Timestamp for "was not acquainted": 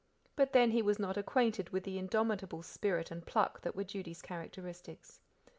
0.81-1.69